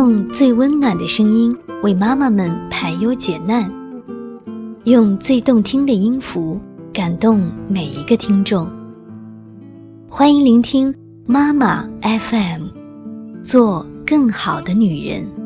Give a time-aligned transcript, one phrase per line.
[0.00, 3.70] 用最温暖的声音为妈妈们排忧解难，
[4.84, 6.58] 用最动听的音符
[6.90, 8.66] 感动每一个听众。
[10.08, 10.94] 欢迎聆听
[11.26, 12.68] 妈妈 FM，
[13.42, 15.39] 做更好的女人。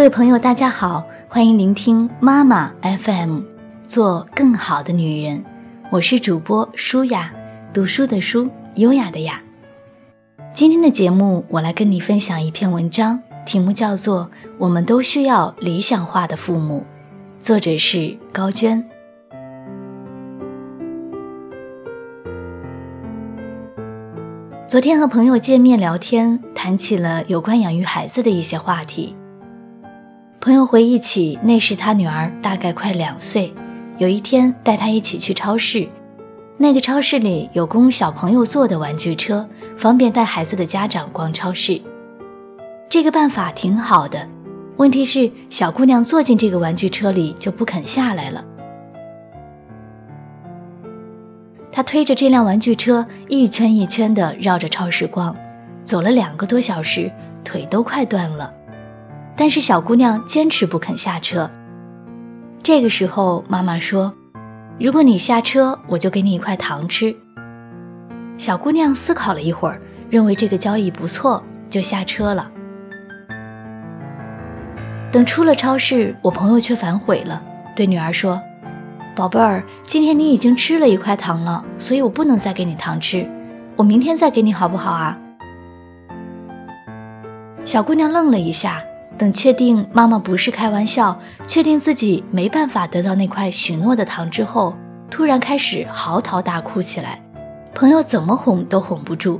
[0.00, 3.40] 各位朋友，大家好，欢迎聆听妈妈 FM，
[3.84, 5.44] 做更好的女人。
[5.90, 7.30] 我是主播舒雅，
[7.74, 9.42] 读书的书，优雅的雅。
[10.50, 16.86] 今天的节目，我来跟你分享一篇文章，题目叫做《我们都需要理想化的父母》，
[17.44, 18.88] 作者是高娟。
[24.66, 29.14] 昨天和朋友见面聊天，谈起了有关养育孩子的一些话题。
[30.40, 33.52] 朋友回忆起，那时他女儿大概快两岁，
[33.98, 35.86] 有一天带她一起去超市，
[36.56, 39.46] 那个超市里有供小朋友坐的玩具车，
[39.76, 41.82] 方便带孩子的家长逛超市。
[42.88, 44.26] 这个办法挺好的，
[44.78, 48.42] 问题是小姑娘坐进这个玩具车里就不肯下来了。
[51.70, 55.36] 她推着这辆玩具车一圈一圈地绕着超市逛，
[55.82, 57.12] 走了两个多小时，
[57.44, 58.54] 腿都快断了。
[59.40, 61.50] 但是小姑娘坚持不肯下车。
[62.62, 64.12] 这个时候，妈妈说
[64.78, 67.16] ：“如果你下车，我就给你一块糖吃。”
[68.36, 69.80] 小姑娘思考了一会儿，
[70.10, 72.50] 认为这个交易不错，就下车了。
[75.10, 77.42] 等出了超市，我朋友却反悔了，
[77.74, 78.42] 对女儿说
[79.16, 83.26] ：“宝贝儿，今天你已经吃了一块糖了，所以我不能再给你糖吃，
[83.76, 85.16] 我明天再给你好不好啊？”
[87.64, 88.82] 小姑娘愣了一下。
[89.20, 94.74] 等确定妈妈不是开玩笑，确定自己没办法得到那块许诺的糖之后，
[95.10, 97.22] 突然开始嚎啕大哭起来。
[97.74, 99.38] 朋友怎么哄都哄不住，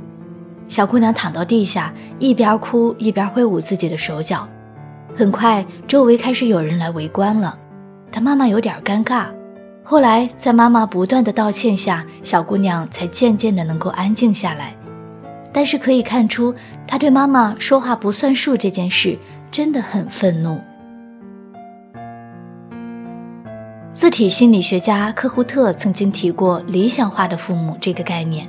[0.67, 4.47] 小姑娘躺到地下，一边哭一边挥舞自己的手脚。
[5.15, 7.57] 很快，周围开始有人来围观了。
[8.11, 9.29] 她妈妈有点尴尬。
[9.83, 14.75] 后来，在妈妈不断的道歉下，小姑娘才渐渐的能够安静下来。
[15.51, 16.53] 但是可以看出，
[16.87, 19.17] 她对妈妈说话不算数这件事。
[19.51, 20.61] 真的很愤怒。
[23.93, 28.47] 字体心理学家科胡特曾经提过“理想化的父母”这个概念，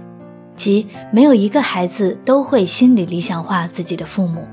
[0.52, 4.46] 即没有一个孩子都会心理理想化自己的父母，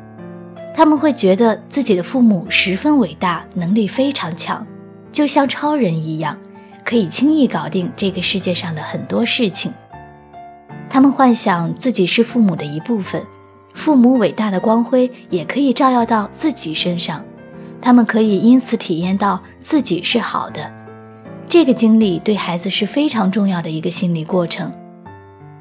[0.76, 4.66] 他们会觉得自己的父母十分伟大，能力非常强，
[5.12, 6.38] 就像超人一样，
[6.84, 9.72] 可以轻易搞定这个世界上的很多事情。
[10.90, 13.24] 他们幻想自己是父母的一部分。
[13.74, 17.24] 父母伟大的光辉也可以照耀到自己身上，
[17.82, 20.72] 他们可以因此体验到自己是好的。
[21.48, 24.72] 这个经历对孩子是非常重要的一个心理过程。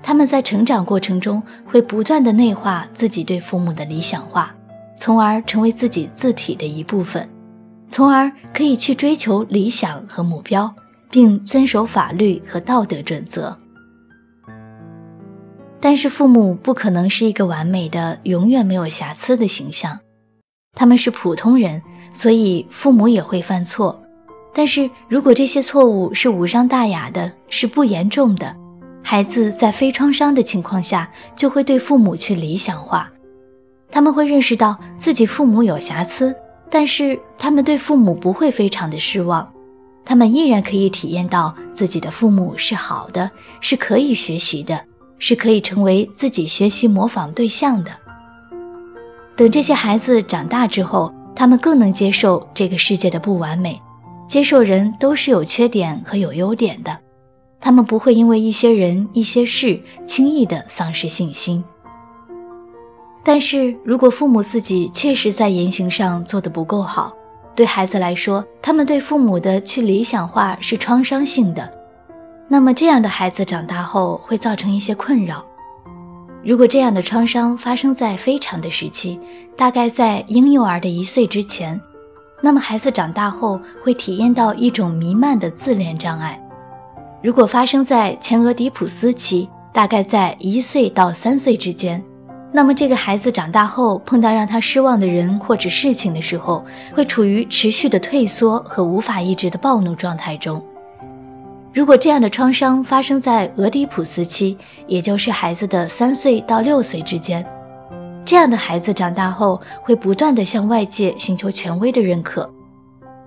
[0.03, 4.55] 他们在成长过程中会不断的内化自己对父母的理想化，
[4.99, 7.29] 从而成为自己字体的一部分，
[7.89, 10.75] 从而可以去追求理想和目标，
[11.11, 13.57] 并遵守法律和道德准则。
[15.81, 20.01] 但是父母不可能是一个完美的、永远没有瑕疵的形象，
[20.75, 24.03] 他们是普通人，所以父母也会犯错。
[24.53, 28.57] 但是如果这些错误是无伤大雅的，是不严重的，
[29.05, 33.11] 孩子在非创伤的情况下，就会对父母去理想化。
[33.91, 36.35] 他们会认识到自己父母有瑕疵，
[36.71, 39.53] 但是他们对父母不会非常的失望，
[40.05, 43.31] 他们依然可以体验到自己的父母是好的，
[43.61, 44.85] 是可以学习的。
[45.19, 47.91] 是可以成为自己学习模仿对象的。
[49.37, 53.81] 等这些孩子长大之后，他们更能接受这个世界的不完美，
[54.27, 56.99] 接受人都是有缺点和有优点的。
[57.61, 61.65] 他们不会因为一些人、一些事轻易的丧失信心。
[63.25, 67.13] 但是如果父母自己确实在言行上做得不够好，
[67.55, 71.78] 对孩子来说，他们对父母的去理想化是创伤性的。
[72.51, 75.45] 那么这样的孩子长大后会造成一些困扰。
[76.43, 79.21] 如果这样的创伤发生在非常的时期，
[79.55, 81.79] 大概在婴幼儿的一岁之前，
[82.41, 86.41] 那么孩子长大后会体验到一种弥漫的自恋障碍。
[87.23, 92.03] 如果发生在前俄狄浦斯期，大概在一岁到三岁之间，
[92.51, 96.65] 那么这个孩子长大后碰到让他失望的人或者事情的时候，
[96.95, 100.63] 会处于持续的退缩和无法抑制的暴怒状态中。
[101.79, 104.59] 如果这样的创伤发生在俄狄浦斯期，
[104.89, 107.47] 也就是孩子的三岁到六岁之间，
[108.25, 112.51] 这样的孩子长大后会不断的向外界寻求权威的认可，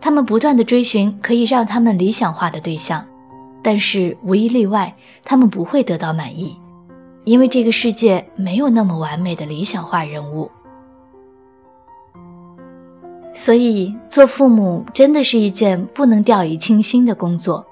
[0.02, 3.06] 他们不断的追寻可以让他们理想化的对象，
[3.64, 6.58] 但是无一例外，他们不会得到满意，
[7.24, 10.52] 因为这个世界没有那么完美的理想化人物。
[13.34, 17.66] 所以，做父母真的是一件不能掉以轻心的工作。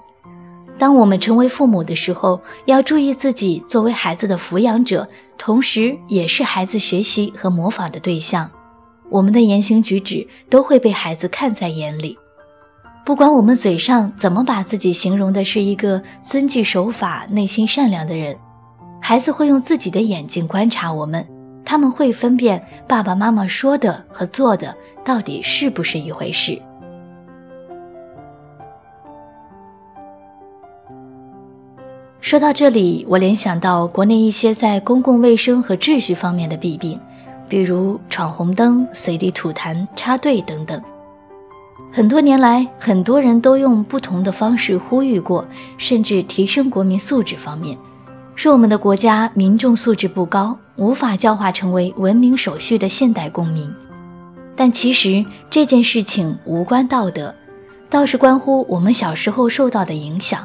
[0.78, 8.50] 当我们成为父母的时候，要注意自己作为孩子的抚养者，同时也是孩子学习和模仿的对象。
[9.10, 12.18] 我们的言行举止都会被孩子看在眼里。
[13.04, 18.38] 不管我们嘴上怎么把自己形容的是一个遵纪守法、内心善良的人，
[19.02, 21.26] 孩子会用自己的眼睛观察我们，
[21.64, 26.62] 他们会分辨爸爸妈妈说的和做的到底是不是一回事。
[32.30, 37.00] 说到这里，我联想到国内一些在公共卫生和秩序方面的弊病，
[37.48, 40.80] 比如闯红灯、随地吐痰、插队等等。
[41.90, 45.44] 很多年来，很多人都用不同的方式呼吁过，
[45.76, 47.76] 甚至提升国民素质方面，
[48.36, 53.68] 说我们的国家民众素质不高，无法教化成为文明守序的现代公民。
[54.54, 57.34] 但其实这件事情无关道德，
[57.88, 60.44] 倒是关乎我们小时候受到的影响。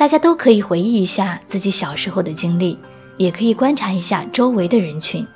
[0.00, 2.78] 大家都可以回忆一下自己小时候的经历，
[3.18, 5.26] 也可以观察一下周围的人群。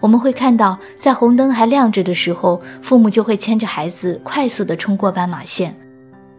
[0.00, 5.74] 我们会看到，在红灯还亮着的时候，父母就会牵着孩子快速地冲过斑马线；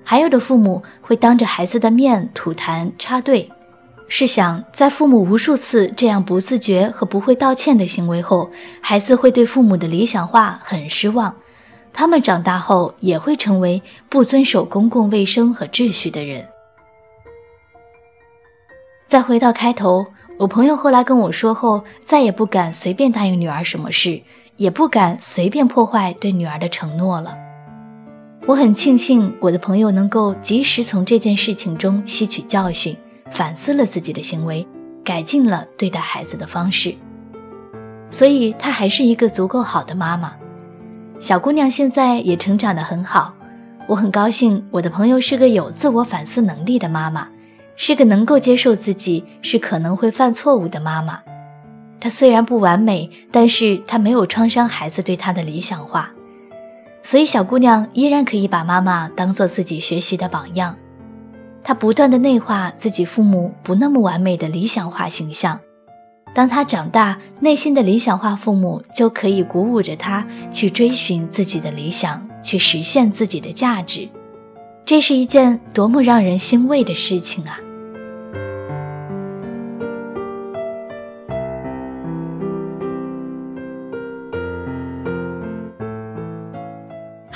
[0.04, 3.50] 还有的父母会当着孩子的面吐痰插队。
[4.10, 8.50] 试想，在父母无数次这样不自觉和不会道歉的行为后，
[8.82, 11.34] 孩子会对父母的理想化很失望，
[11.94, 16.46] 他们长大后也会成为不遵守公共卫生和秩序的人。
[19.08, 20.08] 再回到开头，
[20.38, 24.24] 我朋友后来跟我说后，再也不敢随便答应女儿什么事，
[24.58, 27.36] 也不敢随便破坏对女儿的承诺了。
[28.48, 32.98] 我很庆幸我的朋友能够及时从这件事情中吸取教训，
[33.30, 34.68] 反思了自己的行为，
[35.04, 36.96] 改进了对待孩子的方式，
[38.10, 40.34] 所以她还是一个足够好的妈妈。
[41.20, 43.36] 小姑娘现在也成长得很好，
[43.88, 47.28] 我很高兴我的朋友是个有自我反思能力的妈妈。
[47.78, 51.22] 是个能够接受自己是可能会犯错误的妈妈，
[52.00, 56.14] 她虽然不完美，但是她没有创伤孩子对她的理想化，
[57.02, 60.78] 所以小姑娘依然可以把妈妈当做自己学习的榜样。
[61.64, 65.60] 她不断的内化自己父母不那么完美的理想化形象，
[66.34, 74.08] 当她长大，内心的理想化父母就可以鼓舞着她去追寻自己的理想，去实现自己的价值。
[74.86, 77.58] 这是一件多么让人欣慰的事情啊！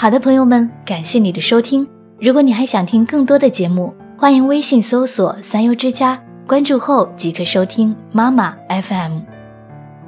[0.02, 1.86] 好的，朋友们，感谢你的收听。
[2.22, 9.20] 如果你还想听更多的节目，欢迎微信搜索“三优之家”，关注后即可收听妈妈 FM。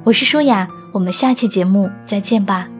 [0.02, 2.70] 我是舒雅，我们下期节目再见吧。